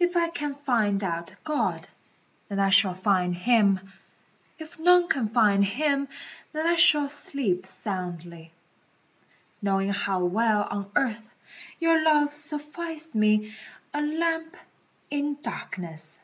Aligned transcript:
If 0.00 0.16
I 0.16 0.30
can 0.30 0.54
find 0.54 1.04
out 1.04 1.34
God, 1.44 1.86
then 2.48 2.58
I 2.58 2.70
shall 2.70 2.94
find 2.94 3.34
Him, 3.34 3.92
If 4.58 4.78
none 4.78 5.06
can 5.06 5.28
find 5.28 5.62
Him, 5.62 6.08
then 6.54 6.66
I 6.66 6.76
shall 6.76 7.10
sleep 7.10 7.66
soundly, 7.66 8.52
Knowing 9.60 9.90
how 9.90 10.24
well 10.24 10.66
on 10.70 10.90
earth 10.96 11.30
your 11.78 12.02
love 12.02 12.32
sufficed 12.32 13.14
me, 13.14 13.54
A 13.92 14.00
lamp 14.00 14.56
in 15.10 15.36
darkness. 15.42 16.20